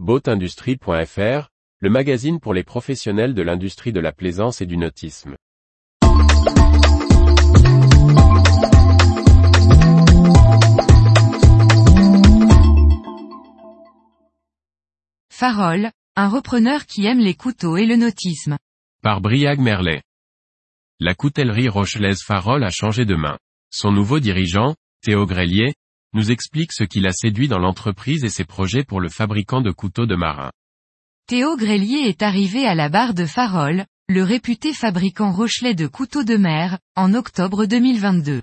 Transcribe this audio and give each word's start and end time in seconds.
Boatindustrie.fr, 0.00 1.50
le 1.78 1.88
magazine 1.88 2.40
pour 2.40 2.52
les 2.52 2.64
professionnels 2.64 3.32
de 3.32 3.42
l'industrie 3.42 3.92
de 3.92 4.00
la 4.00 4.10
plaisance 4.10 4.60
et 4.60 4.66
du 4.66 4.76
nautisme. 4.76 5.36
Farol, 15.30 15.92
un 16.16 16.28
repreneur 16.28 16.86
qui 16.86 17.06
aime 17.06 17.20
les 17.20 17.34
couteaux 17.34 17.76
et 17.76 17.86
le 17.86 17.94
nautisme. 17.94 18.58
Par 19.00 19.20
Briag 19.20 19.60
Merlet. 19.60 20.02
La 20.98 21.14
coutellerie 21.14 21.68
rochelaise 21.68 22.24
Farol 22.24 22.64
a 22.64 22.70
changé 22.70 23.04
de 23.04 23.14
main. 23.14 23.38
Son 23.70 23.92
nouveau 23.92 24.18
dirigeant, 24.18 24.74
Théo 25.02 25.24
Grelier, 25.24 25.74
nous 26.14 26.30
explique 26.30 26.72
ce 26.72 26.84
qui 26.84 27.00
l'a 27.00 27.12
séduit 27.12 27.48
dans 27.48 27.58
l'entreprise 27.58 28.24
et 28.24 28.28
ses 28.28 28.44
projets 28.44 28.84
pour 28.84 29.00
le 29.00 29.08
fabricant 29.08 29.60
de 29.60 29.70
couteaux 29.70 30.06
de 30.06 30.16
marin. 30.16 30.50
Théo 31.26 31.56
Grelier 31.56 32.04
est 32.06 32.22
arrivé 32.22 32.66
à 32.66 32.74
la 32.74 32.88
barre 32.88 33.14
de 33.14 33.26
Farol, 33.26 33.84
le 34.08 34.22
réputé 34.22 34.72
fabricant 34.72 35.32
rochelais 35.32 35.74
de 35.74 35.86
couteaux 35.86 36.24
de 36.24 36.36
mer, 36.36 36.78
en 36.96 37.14
octobre 37.14 37.66
2022. 37.66 38.42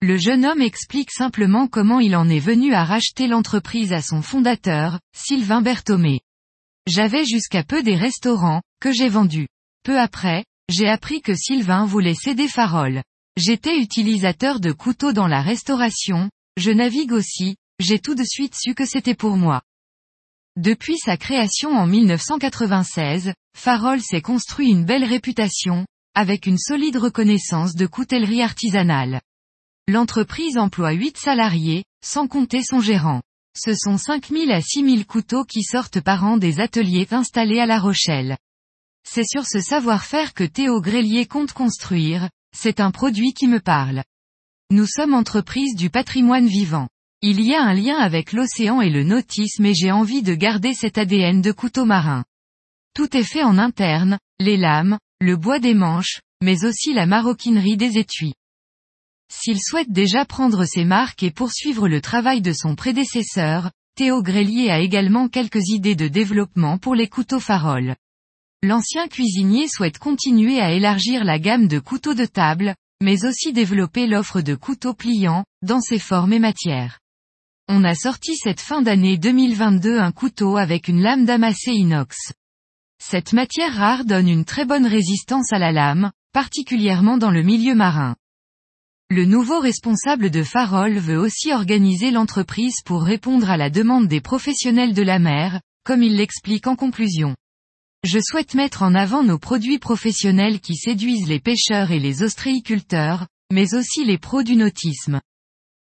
Le 0.00 0.16
jeune 0.16 0.44
homme 0.44 0.62
explique 0.62 1.10
simplement 1.10 1.66
comment 1.66 2.00
il 2.00 2.14
en 2.16 2.28
est 2.28 2.38
venu 2.38 2.72
à 2.72 2.84
racheter 2.84 3.26
l'entreprise 3.26 3.92
à 3.92 4.02
son 4.02 4.22
fondateur, 4.22 5.00
Sylvain 5.12 5.62
Berthomé. 5.62 6.20
J'avais 6.86 7.24
jusqu'à 7.24 7.64
peu 7.64 7.82
des 7.82 7.96
restaurants, 7.96 8.62
que 8.80 8.92
j'ai 8.92 9.08
vendus. 9.08 9.48
Peu 9.84 9.98
après, 9.98 10.44
j'ai 10.68 10.88
appris 10.88 11.20
que 11.20 11.34
Sylvain 11.34 11.84
voulait 11.84 12.14
céder 12.14 12.48
Farol. 12.48 13.02
J'étais 13.36 13.78
utilisateur 13.78 14.58
de 14.58 14.72
couteaux 14.72 15.12
dans 15.12 15.28
la 15.28 15.42
restauration, 15.42 16.30
je 16.58 16.72
navigue 16.72 17.12
aussi, 17.12 17.56
j'ai 17.78 18.00
tout 18.00 18.14
de 18.14 18.24
suite 18.24 18.54
su 18.56 18.74
que 18.74 18.84
c'était 18.84 19.14
pour 19.14 19.36
moi. 19.36 19.62
Depuis 20.56 20.98
sa 20.98 21.16
création 21.16 21.70
en 21.70 21.86
1996, 21.86 23.32
Farol 23.56 24.00
s'est 24.00 24.20
construit 24.20 24.68
une 24.68 24.84
belle 24.84 25.04
réputation, 25.04 25.86
avec 26.14 26.46
une 26.46 26.58
solide 26.58 26.96
reconnaissance 26.96 27.76
de 27.76 27.86
coutellerie 27.86 28.42
artisanale. 28.42 29.20
L'entreprise 29.86 30.58
emploie 30.58 30.92
8 30.92 31.16
salariés, 31.16 31.84
sans 32.04 32.26
compter 32.26 32.62
son 32.64 32.80
gérant. 32.80 33.22
Ce 33.56 33.72
sont 33.74 33.96
5000 33.96 34.50
à 34.50 34.60
6000 34.60 35.06
couteaux 35.06 35.44
qui 35.44 35.62
sortent 35.62 36.00
par 36.00 36.24
an 36.24 36.36
des 36.38 36.60
ateliers 36.60 37.06
installés 37.12 37.60
à 37.60 37.66
La 37.66 37.78
Rochelle. 37.78 38.36
C'est 39.04 39.26
sur 39.26 39.46
ce 39.46 39.60
savoir-faire 39.60 40.34
que 40.34 40.44
Théo 40.44 40.80
Grelier 40.80 41.26
compte 41.26 41.52
construire, 41.52 42.28
c'est 42.52 42.80
un 42.80 42.90
produit 42.90 43.32
qui 43.32 43.46
me 43.46 43.60
parle. 43.60 44.02
Nous 44.70 44.84
sommes 44.84 45.14
entreprise 45.14 45.74
du 45.76 45.88
patrimoine 45.88 46.46
vivant. 46.46 46.88
Il 47.22 47.40
y 47.40 47.54
a 47.54 47.62
un 47.62 47.72
lien 47.72 47.96
avec 47.96 48.32
l'océan 48.34 48.82
et 48.82 48.90
le 48.90 49.02
nautisme 49.02 49.64
et 49.64 49.72
j'ai 49.74 49.90
envie 49.90 50.22
de 50.22 50.34
garder 50.34 50.74
cet 50.74 50.98
ADN 50.98 51.40
de 51.40 51.52
couteau 51.52 51.86
marin. 51.86 52.22
Tout 52.94 53.16
est 53.16 53.24
fait 53.24 53.42
en 53.42 53.56
interne, 53.56 54.18
les 54.38 54.58
lames, 54.58 54.98
le 55.20 55.36
bois 55.36 55.58
des 55.58 55.72
manches, 55.72 56.20
mais 56.42 56.66
aussi 56.66 56.92
la 56.92 57.06
maroquinerie 57.06 57.78
des 57.78 57.96
étuis. 57.96 58.34
S'il 59.32 59.58
souhaite 59.58 59.90
déjà 59.90 60.26
prendre 60.26 60.66
ses 60.66 60.84
marques 60.84 61.22
et 61.22 61.30
poursuivre 61.30 61.88
le 61.88 62.02
travail 62.02 62.42
de 62.42 62.52
son 62.52 62.74
prédécesseur, 62.74 63.70
Théo 63.96 64.22
Grelier 64.22 64.68
a 64.68 64.80
également 64.80 65.28
quelques 65.28 65.66
idées 65.68 65.96
de 65.96 66.08
développement 66.08 66.76
pour 66.76 66.94
les 66.94 67.08
couteaux 67.08 67.40
Farol. 67.40 67.96
L'ancien 68.62 69.08
cuisinier 69.08 69.66
souhaite 69.66 69.98
continuer 69.98 70.60
à 70.60 70.72
élargir 70.72 71.24
la 71.24 71.38
gamme 71.38 71.68
de 71.68 71.78
couteaux 71.78 72.14
de 72.14 72.26
table, 72.26 72.74
mais 73.02 73.24
aussi 73.24 73.52
développer 73.52 74.06
l'offre 74.06 74.40
de 74.40 74.54
couteaux 74.54 74.94
pliants, 74.94 75.44
dans 75.62 75.80
ses 75.80 75.98
formes 75.98 76.32
et 76.32 76.38
matières. 76.38 76.98
On 77.68 77.84
a 77.84 77.94
sorti 77.94 78.36
cette 78.36 78.60
fin 78.60 78.82
d'année 78.82 79.18
2022 79.18 79.98
un 79.98 80.12
couteau 80.12 80.56
avec 80.56 80.88
une 80.88 81.02
lame 81.02 81.24
damassée 81.24 81.72
inox. 81.72 82.32
Cette 82.98 83.32
matière 83.32 83.74
rare 83.74 84.04
donne 84.04 84.28
une 84.28 84.44
très 84.44 84.64
bonne 84.64 84.86
résistance 84.86 85.52
à 85.52 85.58
la 85.58 85.70
lame, 85.70 86.10
particulièrement 86.32 87.18
dans 87.18 87.30
le 87.30 87.42
milieu 87.42 87.74
marin. 87.74 88.16
Le 89.10 89.24
nouveau 89.24 89.60
responsable 89.60 90.30
de 90.30 90.42
Farol 90.42 90.98
veut 90.98 91.18
aussi 91.18 91.52
organiser 91.52 92.10
l'entreprise 92.10 92.82
pour 92.84 93.02
répondre 93.02 93.48
à 93.48 93.56
la 93.56 93.70
demande 93.70 94.08
des 94.08 94.20
professionnels 94.20 94.92
de 94.92 95.02
la 95.02 95.18
mer, 95.18 95.60
comme 95.84 96.02
il 96.02 96.16
l'explique 96.16 96.66
en 96.66 96.76
conclusion. 96.76 97.34
Je 98.04 98.20
souhaite 98.20 98.54
mettre 98.54 98.82
en 98.82 98.94
avant 98.94 99.24
nos 99.24 99.38
produits 99.38 99.78
professionnels 99.78 100.60
qui 100.60 100.76
séduisent 100.76 101.28
les 101.28 101.40
pêcheurs 101.40 101.90
et 101.90 101.98
les 101.98 102.22
ostréiculteurs, 102.22 103.26
mais 103.52 103.74
aussi 103.74 104.04
les 104.04 104.18
pros 104.18 104.44
du 104.44 104.54
nautisme. 104.54 105.20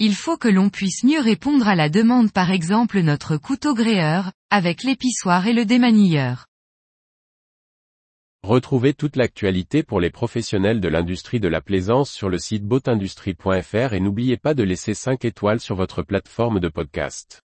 Il 0.00 0.14
faut 0.14 0.36
que 0.36 0.48
l'on 0.48 0.70
puisse 0.70 1.04
mieux 1.04 1.20
répondre 1.20 1.68
à 1.68 1.76
la 1.76 1.88
demande 1.88 2.32
par 2.32 2.50
exemple 2.50 3.00
notre 3.00 3.36
couteau 3.36 3.74
gréeur, 3.74 4.32
avec 4.50 4.82
l'épissoir 4.82 5.46
et 5.46 5.52
le 5.52 5.64
démanilleur. 5.64 6.46
Retrouvez 8.42 8.94
toute 8.94 9.16
l'actualité 9.16 9.82
pour 9.82 10.00
les 10.00 10.10
professionnels 10.10 10.80
de 10.80 10.88
l'industrie 10.88 11.38
de 11.38 11.48
la 11.48 11.60
plaisance 11.60 12.10
sur 12.10 12.28
le 12.28 12.38
site 12.38 12.64
boatindustrie.fr 12.64 13.92
et 13.92 14.00
n'oubliez 14.00 14.38
pas 14.38 14.54
de 14.54 14.62
laisser 14.62 14.94
5 14.94 15.24
étoiles 15.26 15.60
sur 15.60 15.76
votre 15.76 16.02
plateforme 16.02 16.58
de 16.58 16.68
podcast. 16.68 17.42